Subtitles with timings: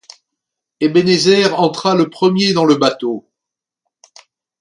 [0.79, 3.29] Ebenezer entra le premier dans le bateau.